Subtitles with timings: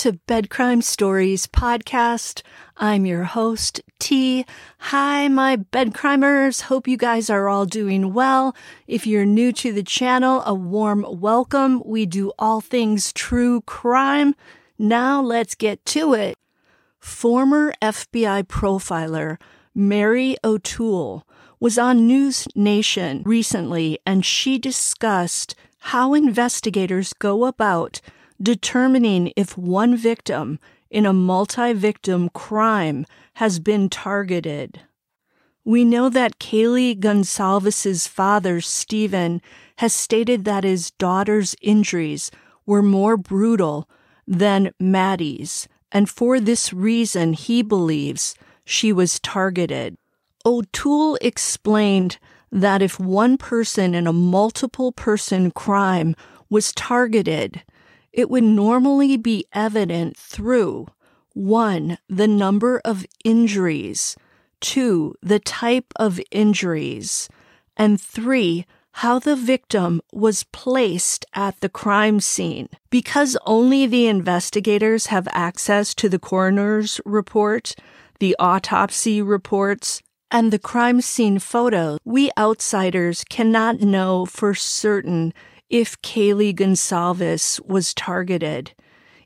[0.00, 2.40] To Bed Crime Stories podcast.
[2.78, 4.46] I'm your host, T.
[4.78, 6.62] Hi, my bed crimers.
[6.62, 8.56] Hope you guys are all doing well.
[8.86, 11.82] If you're new to the channel, a warm welcome.
[11.84, 14.34] We do all things true crime.
[14.78, 16.38] Now let's get to it.
[16.98, 19.36] Former FBI profiler
[19.74, 21.26] Mary O'Toole
[21.60, 25.54] was on News Nation recently and she discussed
[25.92, 28.00] how investigators go about
[28.42, 30.58] determining if one victim
[30.90, 34.80] in a multi victim crime has been targeted.
[35.64, 39.42] We know that Kaylee Goncalves' father, Steven,
[39.76, 42.30] has stated that his daughter's injuries
[42.66, 43.88] were more brutal
[44.26, 49.96] than Maddie's, and for this reason, he believes she was targeted.
[50.46, 52.18] O'Toole explained
[52.50, 56.14] that if one person in a multiple person crime
[56.48, 57.62] was targeted,
[58.12, 60.88] it would normally be evident through
[61.34, 61.98] 1.
[62.08, 64.16] The number of injuries,
[64.60, 65.14] 2.
[65.22, 67.28] The type of injuries,
[67.76, 68.66] and 3.
[68.94, 72.68] How the victim was placed at the crime scene.
[72.90, 77.76] Because only the investigators have access to the coroner's report,
[78.18, 85.32] the autopsy reports, and the crime scene photos, we outsiders cannot know for certain
[85.70, 88.72] if Kaylee Goncalves was targeted.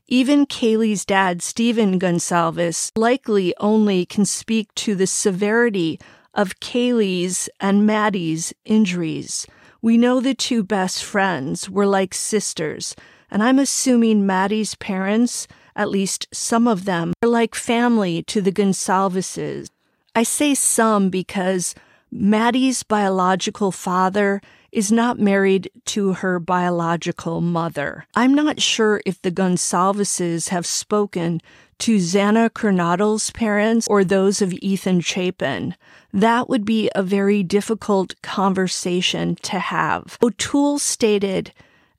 [0.07, 5.99] Even Kaylee's dad, Steven Goncalves, likely only can speak to the severity
[6.35, 9.47] of Kaylee's and Maddie's injuries.
[9.81, 12.95] We know the two best friends were like sisters,
[13.31, 18.51] and I'm assuming Maddie's parents, at least some of them, are like family to the
[18.51, 19.69] Goncalveses.
[20.13, 21.73] I say some because
[22.11, 24.41] Maddie's biological father
[24.75, 28.05] is not married to her biological mother.
[28.13, 31.41] I'm not sure if the Goncalveses have spoken
[31.79, 35.75] to Xana Kernodle's parents or those of Ethan Chapin.
[36.13, 40.17] That would be a very difficult conversation to have.
[40.21, 41.53] O'Toole stated,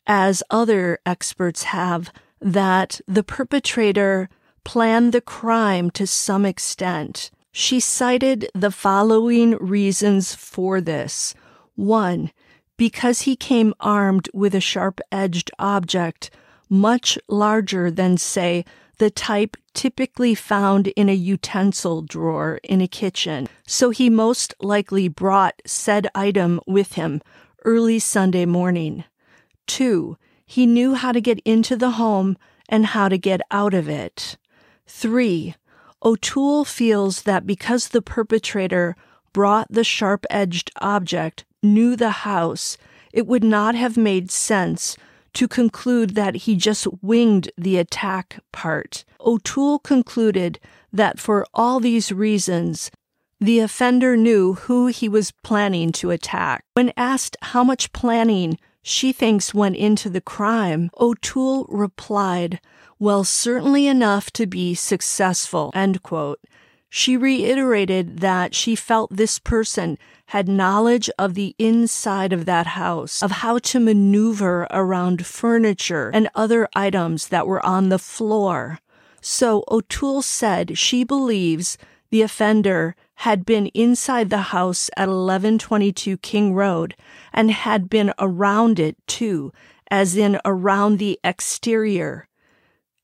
[0.06, 4.28] as other experts have, that the perpetrator
[4.64, 7.31] planned the crime to some extent.
[7.53, 11.34] She cited the following reasons for this.
[11.75, 12.31] One,
[12.76, 16.31] because he came armed with a sharp edged object
[16.69, 18.64] much larger than, say,
[18.98, 23.47] the type typically found in a utensil drawer in a kitchen.
[23.66, 27.20] So he most likely brought said item with him
[27.64, 29.04] early Sunday morning.
[29.66, 30.16] Two,
[30.47, 32.37] he knew how to get into the home
[32.69, 34.37] and how to get out of it.
[34.87, 35.54] Three,
[36.03, 38.97] O'Toole feels that because the perpetrator
[39.32, 41.44] brought the sharp edged object
[41.75, 42.77] knew the house,
[43.12, 44.97] it would not have made sense
[45.34, 49.04] to conclude that he just winged the attack part.
[49.21, 50.59] O'Toole concluded
[50.93, 52.91] that for all these reasons,
[53.38, 56.65] the offender knew who he was planning to attack.
[56.72, 62.60] When asked how much planning she thinks went into the crime, O'Toole replied,
[62.99, 65.71] Well, certainly enough to be successful.
[65.75, 66.41] End quote.
[66.89, 73.23] She reiterated that she felt this person had knowledge of the inside of that house,
[73.23, 78.79] of how to maneuver around furniture and other items that were on the floor.
[79.21, 81.79] So O'Toole said she believes
[82.11, 86.95] the offender had been inside the house at 1122 King Road
[87.33, 89.53] and had been around it too,
[89.91, 92.29] as in around the exterior.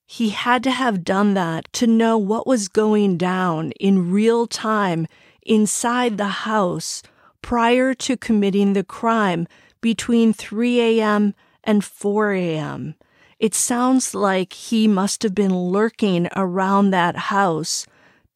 [0.07, 5.07] He had to have done that to know what was going down in real time
[5.43, 7.03] inside the house
[7.41, 9.47] prior to committing the crime
[9.81, 11.35] between 3 a.m.
[11.65, 12.95] and 4 a.m.
[13.39, 17.87] It sounds like he must have been lurking around that house,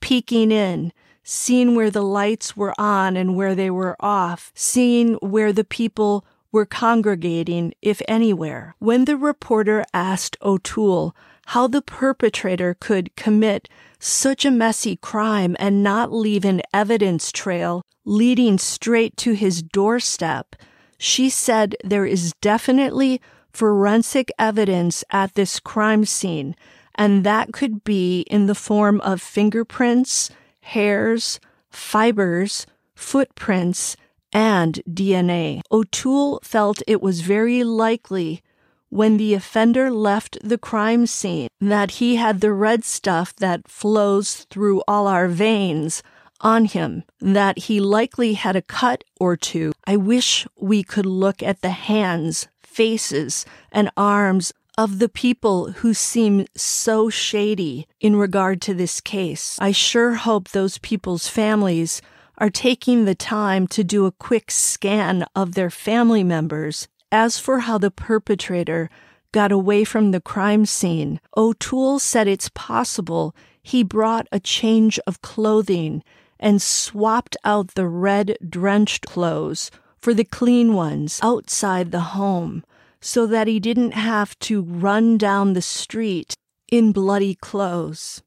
[0.01, 0.93] peeking in,
[1.23, 6.25] seeing where the lights were on and where they were off, seeing where the people
[6.51, 8.75] were congregating, if anywhere.
[8.79, 11.15] When the reporter asked O'Toole
[11.47, 17.83] how the perpetrator could commit such a messy crime and not leave an evidence trail
[18.05, 20.57] leading straight to his doorstep,
[20.99, 23.21] she said there is definitely
[23.53, 26.55] forensic evidence at this crime scene,
[26.95, 31.41] and that could be in the form of fingerprints, hairs,
[31.71, 33.97] fibers, footprints,
[34.33, 35.61] and DNA.
[35.71, 38.43] O'Toole felt it was very likely
[38.89, 44.47] when the offender left the crime scene that he had the red stuff that flows
[44.51, 46.03] through all our veins
[46.41, 49.73] on him, that he likely had a cut or two.
[49.87, 55.95] I wish we could look at the hands, faces, and arms of the people who
[55.95, 59.57] seem so shady in regard to this case.
[59.61, 62.03] I sure hope those people's families
[62.39, 66.89] are taking the time to do a quick scan of their family members.
[67.19, 68.91] As for how the perpetrator
[69.33, 75.23] got away from the crime scene, O'Toole said it's possible he brought a change of
[75.23, 76.05] clothing
[76.39, 82.63] and swapped out the red drenched clothes for the clean ones outside the home
[83.01, 86.35] so that he didn't have to run down the street
[86.71, 88.23] in bloody clothes.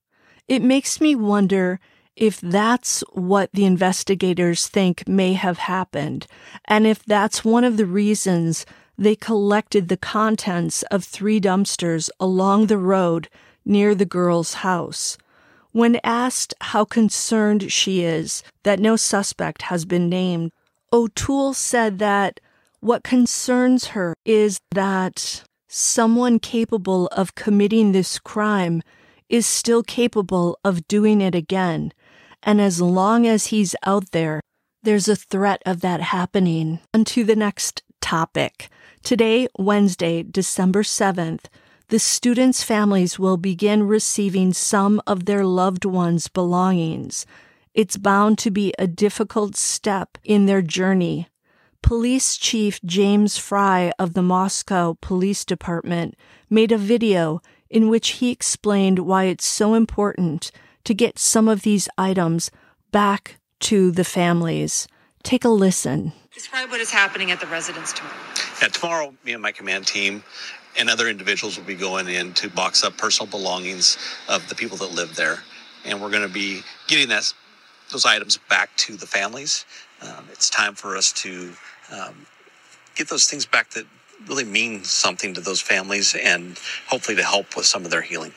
[0.48, 1.80] It makes me wonder
[2.16, 6.28] if that's what the investigators think may have happened,
[6.66, 8.66] and if that's one of the reasons
[9.00, 13.30] they collected the contents of three dumpsters along the road
[13.64, 15.18] near the girl's house.
[15.72, 20.52] When asked how concerned she is that no suspect has been named,
[20.92, 22.42] O'Toole said that
[22.82, 28.82] what concerns her is that someone capable of committing this crime
[29.30, 31.94] is still capable of doing it again.
[32.44, 34.42] And as long as he's out there,
[34.84, 36.80] there's a threat of that happening.
[36.94, 38.70] On to the next topic.
[39.04, 41.46] Today, Wednesday, December 7th,
[41.88, 47.26] the students' families will begin receiving some of their loved ones' belongings.
[47.74, 51.28] It's bound to be a difficult step in their journey
[51.82, 56.16] Police Chief James Fry of the Moscow Police Department
[56.50, 60.52] made a video in which he explained why it's so important
[60.84, 62.52] to get some of these items
[62.92, 64.88] back to the families.
[65.24, 66.14] Take a listen.
[66.34, 68.16] Describe what is happening at the residence tomorrow.
[68.62, 70.24] Yeah, tomorrow, me and my command team
[70.78, 74.78] and other individuals will be going in to box up personal belongings of the people
[74.78, 75.40] that live there.
[75.86, 77.34] And we're going to be getting that,
[77.92, 79.66] those items back to the families.
[80.02, 81.52] Um, it's time for us to
[81.92, 82.26] um,
[82.96, 83.86] get those things back that
[84.28, 86.58] really mean something to those families and
[86.88, 88.34] hopefully to help with some of their healing.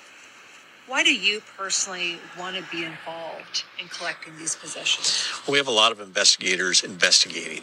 [0.93, 5.27] Why do you personally want to be involved in collecting these possessions?
[5.49, 7.63] We have a lot of investigators investigating,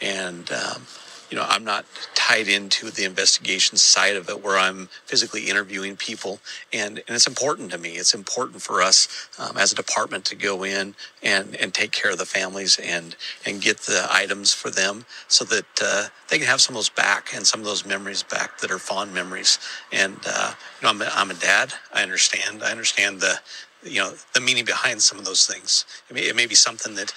[0.00, 0.86] and um,
[1.30, 5.96] you know, I'm not tied into the investigation side of it where I'm physically interviewing
[5.96, 6.40] people.
[6.72, 7.90] And, and it's important to me.
[7.90, 12.10] It's important for us um, as a department to go in and, and take care
[12.10, 13.14] of the families and,
[13.46, 16.88] and get the items for them so that uh, they can have some of those
[16.88, 19.58] back and some of those memories back that are fond memories.
[19.92, 21.72] And, uh, you know, I'm a, I'm a dad.
[21.94, 22.62] I understand.
[22.62, 23.40] I understand the,
[23.84, 25.84] you know, the meaning behind some of those things.
[26.08, 27.14] It may, it may be something that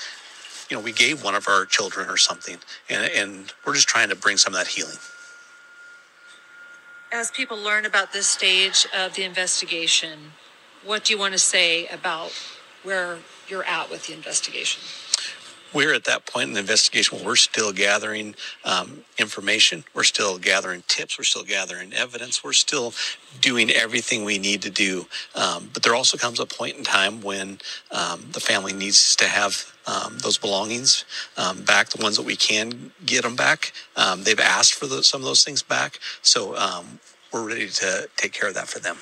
[0.74, 2.58] you know, we gave one of our children or something,
[2.90, 4.98] and, and we're just trying to bring some of that healing.
[7.12, 10.32] As people learn about this stage of the investigation,
[10.84, 12.32] what do you want to say about
[12.82, 14.82] where you're at with the investigation?
[15.74, 18.36] We're at that point in the investigation where we're still gathering
[18.66, 22.94] um, information, we're still gathering tips, we're still gathering evidence, we're still
[23.42, 25.06] doing everything we need to do.
[25.36, 27.60] Um, but there also comes a point in time when
[27.92, 31.06] um, the family needs to have um, those belongings
[31.38, 33.74] um, back, the ones that we can get them back.
[33.96, 36.56] Um, they've asked for the, some of those things back, so
[37.34, 38.98] we're ready to take care of that for them.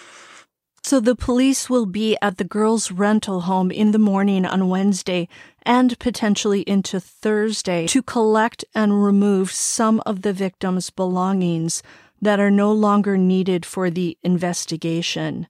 [0.83, 5.27] So the police will be at the girls' rental home in the morning on Wednesday
[5.63, 11.83] and potentially into Thursday to collect and remove some of the victims' belongings
[12.21, 15.47] that are no longer needed for the investigation.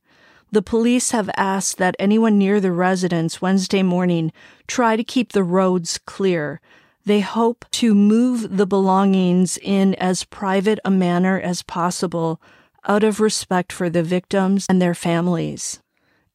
[0.51, 4.33] The police have asked that anyone near the residence Wednesday morning
[4.67, 6.59] try to keep the roads clear.
[7.05, 12.41] They hope to move the belongings in as private a manner as possible
[12.87, 15.79] out of respect for the victims and their families.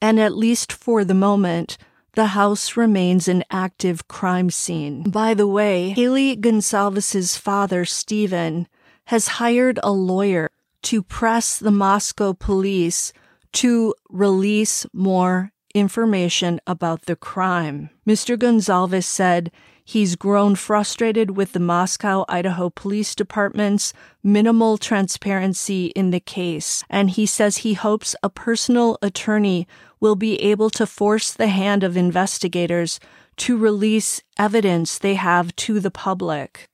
[0.01, 1.77] And at least for the moment,
[2.17, 5.05] the house remains an active crime scene.
[5.05, 8.67] By the way, Kaylee Goncalves's father, Steven,
[9.07, 10.51] has hired a lawyer
[10.83, 13.13] to press the Moscow police
[13.53, 17.91] to release more information about the crime.
[18.07, 18.37] Mr.
[18.37, 19.53] Gonsalves said
[19.89, 27.11] He's grown frustrated with the Moscow, Idaho Police Department's minimal transparency in the case, and
[27.11, 29.69] he says he hopes a personal attorney
[30.01, 33.01] will be able to force the hand of investigators
[33.37, 36.69] to release evidence they have to the public.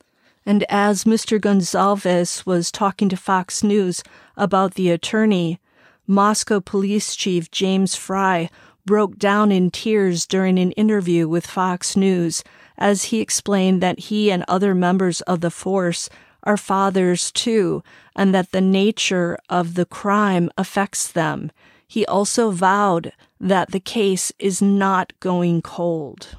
[0.44, 1.40] And as Mr.
[1.40, 4.02] Goncalves was talking to Fox News
[4.36, 5.60] about the attorney,
[6.06, 8.50] Moscow Police Chief James Fry
[8.84, 12.42] broke down in tears during an interview with Fox News
[12.76, 16.08] as he explained that he and other members of the force
[16.42, 17.84] are fathers too,
[18.16, 21.52] and that the nature of the crime affects them.
[21.92, 26.36] He also vowed that the case is not going cold.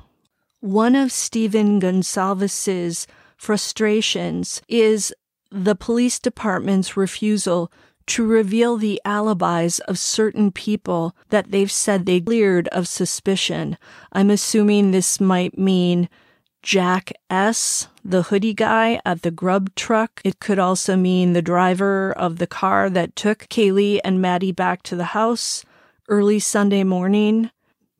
[0.62, 3.06] One of Steven Goncalves's
[3.38, 5.14] frustrations is
[5.52, 7.72] the police department's refusal
[8.08, 13.78] to reveal the alibis of certain people that they've said they cleared of suspicion.
[14.12, 16.10] I'm assuming this might mean
[16.64, 20.22] Jack S., the hoodie guy at the grub truck.
[20.24, 24.84] It could also mean the driver of the car that took Kaylee and Maddie back
[24.84, 25.64] to the house
[26.10, 27.52] early Sunday morning.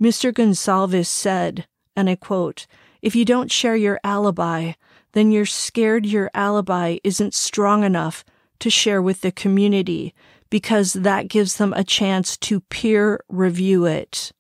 [0.02, 0.34] Mr.
[0.34, 2.68] Goncalves said, and I quote,
[3.02, 4.74] If you don't share your alibi,
[5.14, 8.26] then you're scared your alibi isn't strong enough
[8.60, 10.14] to share with the community
[10.50, 14.32] because that gives them a chance to peer review it.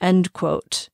[0.00, 0.88] End quote.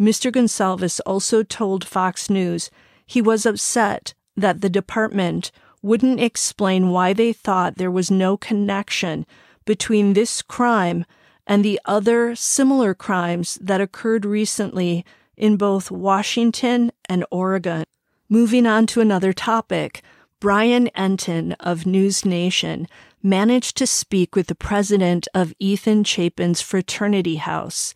[0.00, 0.30] Mr.
[0.30, 2.70] Goncalves also told Fox News
[3.06, 5.50] he was upset that the department
[5.82, 9.24] wouldn't explain why they thought there was no connection
[9.64, 11.04] between this crime
[11.46, 15.04] and the other similar crimes that occurred recently
[15.36, 17.84] in both Washington and Oregon.
[18.28, 20.02] Moving on to another topic,
[20.40, 22.88] Brian Entin of News Nation
[23.22, 27.94] managed to speak with the president of Ethan Chapin's fraternity house.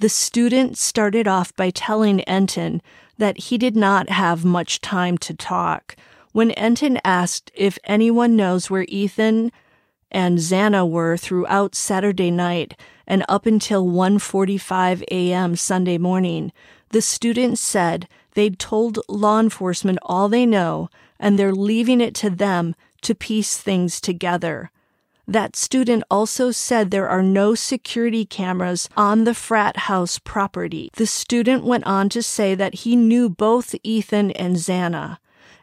[0.00, 2.80] The student started off by telling Entin
[3.18, 5.96] that he did not have much time to talk.
[6.32, 9.52] When Entin asked if anyone knows where Ethan
[10.10, 15.56] and Xana were throughout Saturday night and up until 1:45 a.m.
[15.56, 16.52] Sunday morning,
[16.90, 22.30] the student said they'd told law enforcement all they know and they're leaving it to
[22.30, 24.70] them to piece things together.
[25.28, 30.90] That student also said there are no security cameras on the frat house property.
[30.94, 35.18] The student went on to say that he knew both Ethan and Xana,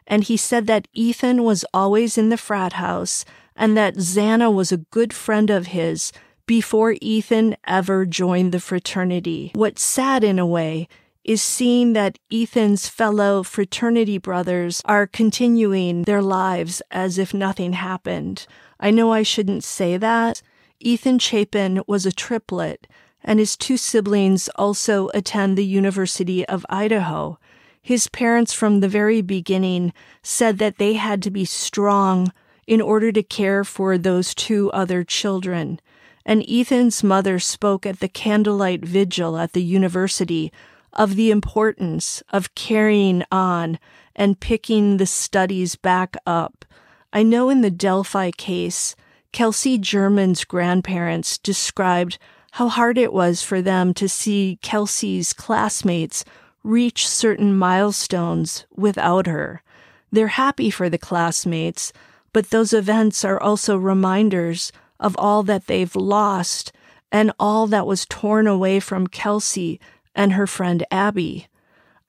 [0.06, 3.24] and he said that Ethan was always in the frat house
[3.56, 6.12] and that Xana was a good friend of his
[6.46, 9.50] before Ethan ever joined the fraternity.
[9.54, 10.88] What's sad in a way
[11.24, 18.46] is seeing that Ethan's fellow fraternity brothers are continuing their lives as if nothing happened.
[18.84, 20.42] I know I shouldn't say that.
[20.78, 22.86] Ethan Chapin was a triplet,
[23.24, 27.38] and his two siblings also attend the University of Idaho.
[27.80, 32.30] His parents, from the very beginning, said that they had to be strong
[32.66, 35.80] in order to care for those two other children.
[36.26, 40.52] And Ethan's mother spoke at the candlelight vigil at the university
[40.92, 43.78] of the importance of carrying on
[44.14, 46.66] and picking the studies back up
[47.16, 48.96] I know in the Delphi case,
[49.30, 52.18] Kelsey German's grandparents described
[52.54, 56.24] how hard it was for them to see Kelsey's classmates
[56.64, 59.62] reach certain milestones without her.
[60.10, 61.92] They're happy for the classmates,
[62.32, 66.72] but those events are also reminders of all that they've lost
[67.12, 69.78] and all that was torn away from Kelsey
[70.16, 71.46] and her friend Abby.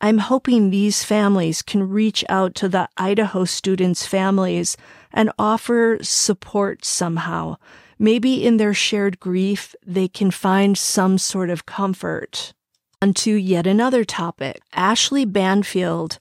[0.01, 4.77] I'm hoping these families can reach out to the Idaho students' families
[5.11, 7.57] and offer support somehow.
[7.97, 12.53] Maybe in their shared grief, they can find some sort of comfort.
[13.01, 14.61] On to yet another topic.
[14.73, 16.19] Ashley Banfield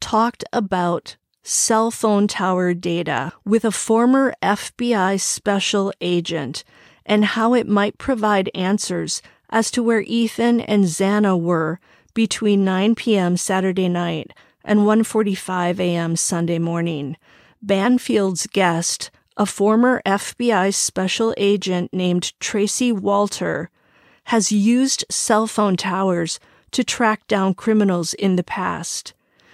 [0.00, 6.64] talked about cell phone tower data with a former FBI special agent
[7.04, 11.80] and how it might provide answers as to where Ethan and Xana were
[12.16, 13.36] between 9 p.m.
[13.36, 14.32] Saturday night
[14.64, 16.16] and 1:45 a.m.
[16.16, 17.14] Sunday morning.
[17.60, 23.68] Banfield's guest, a former FBI special agent named Tracy Walder,
[24.32, 29.12] has used cell phone towers to track down criminals in the past.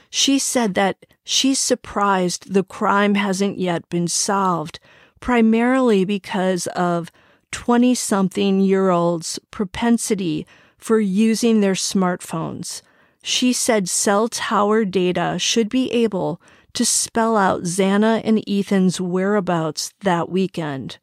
[0.09, 4.79] She said that she's surprised the crime hasn't yet been solved,
[5.19, 7.11] primarily because of
[7.51, 10.47] 20 something year olds' propensity
[10.83, 12.83] for using their smartphones.
[13.23, 19.95] She said cell tower data should be able to spell out Xana and Ethan's whereabouts
[20.01, 20.99] that weekend.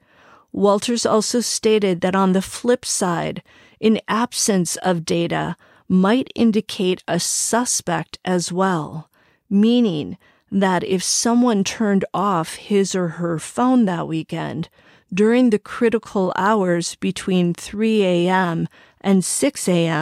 [0.52, 3.42] Walters also stated that on the flip side,
[3.80, 5.56] in absence of data,
[5.88, 9.10] might indicate a suspect as well,
[9.50, 10.18] meaning
[10.52, 14.68] that if someone turned off his or her phone that weekend
[15.14, 18.68] during the critical hours between 3 a.m
[19.02, 20.02] and 6 a.m.,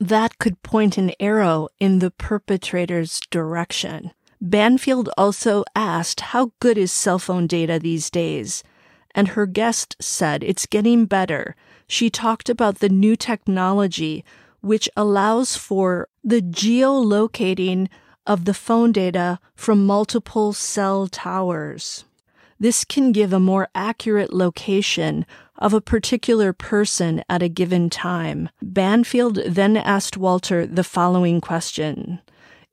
[0.00, 4.12] that could point an arrow in the perpetrator's direction.
[4.40, 8.62] Banfield also asked how good is cell phone data these days,
[9.14, 11.56] and her guest said it's getting better.
[11.88, 14.24] She talked about the new technology
[14.60, 17.88] which allows for the geolocating
[18.26, 22.04] of the phone data from multiple cell towers.
[22.60, 25.24] This can give a more accurate location
[25.56, 28.48] of a particular person at a given time.
[28.62, 32.20] Banfield then asked Walder the following question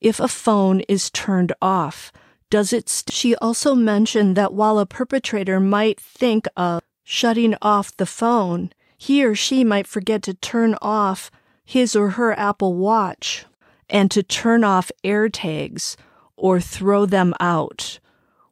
[0.02, 2.12] If a phone is turned off,
[2.50, 2.90] Does it?
[2.90, 8.72] St- she also mentioned that while a perpetrator might think of shutting off the phone,
[8.98, 11.30] he or she might forget to turn off
[11.64, 13.46] his or her Apple Watch
[13.90, 15.96] and to turn off AirTags
[16.36, 18.00] or throw them out.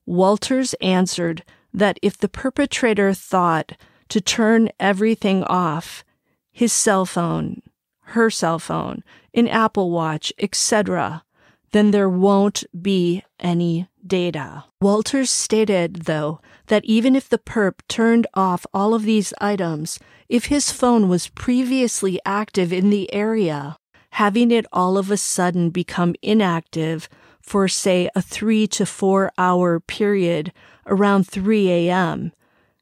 [0.05, 1.43] Walters answered
[1.74, 3.74] that if the perpetrator thought
[4.10, 6.03] to turn everything off,
[6.51, 7.62] his cell phone,
[8.07, 11.24] her cell phone, an Apple Watch, etc.,
[11.72, 14.65] then there won't be any data.
[14.79, 20.45] Walters stated, though, that even if the perp turned off all of these items, if
[20.45, 23.77] his phone was previously active in the area,
[24.12, 27.10] having it all of a sudden become inactive
[27.44, 30.52] for, say, a three to four hour period
[30.88, 32.32] around 3 a.m.,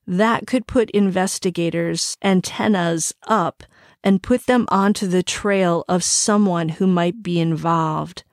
[0.08, 3.63] that could put investigators' antennas up
[4.03, 8.24] and put them onto the trail of someone who might be involved.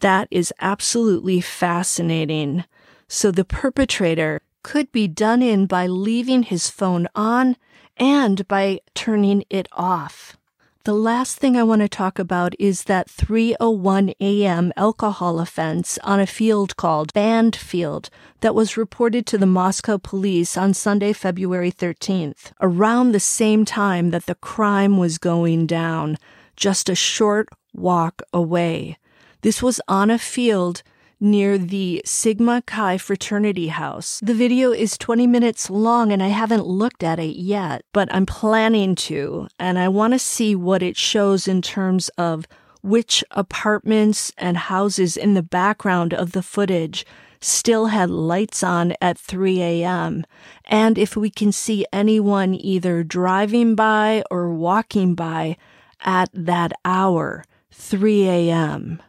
[0.00, 2.64] That is absolutely fascinating.
[3.08, 7.56] So the perpetrator could be done in by leaving his phone on
[7.96, 10.36] and by turning it off.
[10.84, 14.72] The last thing I want to talk about is that 3:01 a.m.
[14.76, 18.10] alcohol offense on a field called Band Field
[18.40, 24.10] that was reported to the Moscow police on Sunday, February 13th, around the same time
[24.10, 26.18] that the crime was going down,
[26.56, 28.98] just a short walk away.
[29.42, 30.82] This was on a field
[31.22, 34.20] near the Sigma Chi fraternity house.
[34.22, 38.26] The video is 20 minutes long and I haven't looked at it yet, but I'm
[38.26, 42.46] planning to, and I want to see what it shows in terms of
[42.82, 47.06] which apartments and houses in the background of the footage
[47.40, 50.24] still had lights on at 3 a.m.
[50.64, 55.56] and if we can see anyone either driving by or walking by
[56.00, 59.00] at that hour, 3 a.m.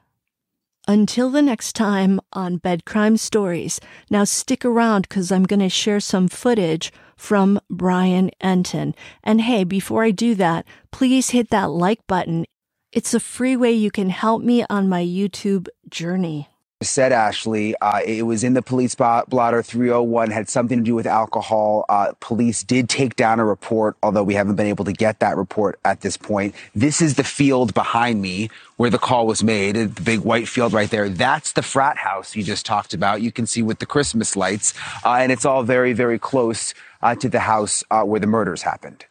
[0.87, 5.69] Until the next time on Bed Crime Stories, now stick around because I'm going to
[5.69, 8.93] share some footage from Brian Entin.
[9.23, 12.45] And hey, before I do that, please hit that like button.
[12.91, 16.49] It's a free way you can help me on my YouTube journey
[16.83, 21.07] said, Ashley, uh, it was in the police blotter 301, had something to do with
[21.07, 21.85] alcohol.
[21.89, 25.37] Uh, police did take down a report, although we haven't been able to get that
[25.37, 26.55] report at this point.
[26.75, 30.73] This is the field behind me where the call was made, the big white field
[30.73, 31.09] right there.
[31.09, 33.21] That's the frat house you just talked about.
[33.21, 34.73] You can see with the Christmas lights,
[35.05, 38.63] uh, and it's all very, very close uh, to the house uh, where the murders
[38.63, 39.05] happened.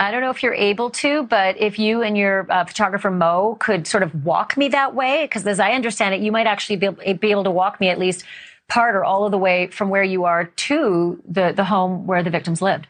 [0.00, 3.56] I don't know if you're able to, but if you and your uh, photographer Mo
[3.58, 6.76] could sort of walk me that way, because as I understand it, you might actually
[6.76, 8.24] be, be able to walk me at least
[8.68, 12.22] part or all of the way from where you are to the, the home where
[12.22, 12.86] the victims lived.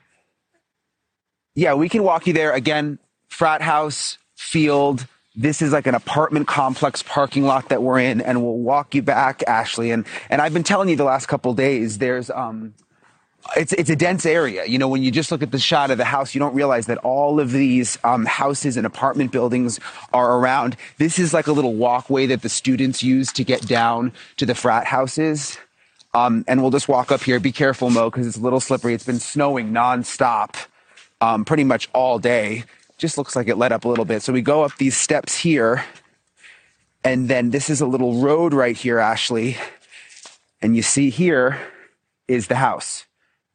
[1.55, 2.53] Yeah, we can walk you there.
[2.53, 2.99] Again,
[3.31, 5.07] frat house, field.
[5.35, 9.03] This is like an apartment complex parking lot that we're in, and we'll walk you
[9.03, 9.93] back, Ashley.
[9.93, 12.75] And and I've been telling you the last couple days, there's um
[13.57, 14.67] it's it's a dense area.
[14.67, 16.87] You know, when you just look at the shot of the house, you don't realize
[16.87, 19.81] that all of these um, houses and apartment buildings
[20.13, 20.77] are around.
[20.99, 24.55] This is like a little walkway that the students use to get down to the
[24.55, 25.59] frat houses.
[26.15, 27.39] Um, and we'll just walk up here.
[27.39, 28.95] Be careful, Mo, because it's a little slippery.
[28.95, 30.57] It's been snowing nonstop,
[31.21, 32.65] um, pretty much all day.
[32.97, 34.23] Just looks like it let up a little bit.
[34.23, 35.85] So we go up these steps here,
[37.05, 39.57] and then this is a little road right here, Ashley.
[40.61, 41.61] And you see here
[42.27, 43.05] is the house.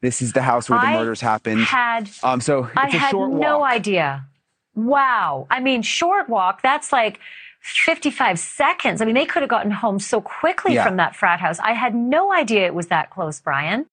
[0.04, 1.62] This is the house where the I murders happened.
[1.62, 3.72] Had um, so I had no walk.
[3.72, 4.26] idea.
[4.74, 5.46] Wow.
[5.50, 6.60] I mean, short walk.
[6.60, 7.20] That's like
[7.62, 9.00] 55 seconds.
[9.00, 10.84] I mean, they could have gotten home so quickly yeah.
[10.84, 11.58] from that frat house.
[11.58, 13.86] I had no idea it was that close, Brian.